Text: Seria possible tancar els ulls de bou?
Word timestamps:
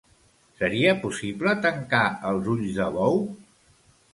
Seria 0.61 0.93
possible 1.03 1.53
tancar 1.67 2.01
els 2.31 2.51
ulls 2.55 2.73
de 2.81 2.89
bou? 2.99 3.23